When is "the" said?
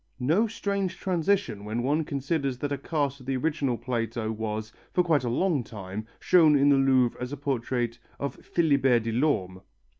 3.27-3.37, 6.69-6.75, 7.29-7.37